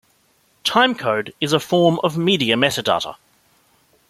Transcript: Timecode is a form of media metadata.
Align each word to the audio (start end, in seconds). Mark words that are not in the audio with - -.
Timecode 0.63 1.31
is 1.39 1.53
a 1.53 1.59
form 1.59 1.99
of 2.03 2.17
media 2.17 2.55
metadata. 2.55 3.17